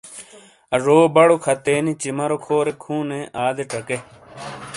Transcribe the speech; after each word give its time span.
اجو 0.75 0.95
بڑو 1.15 1.35
کھَتنینی 1.45 1.93
چِمرو 2.01 2.37
کھورییک 2.45 2.79
ہُوں 2.85 3.01
نے، 3.09 3.19
آدے 3.45 3.63
چکے۔ 3.71 3.97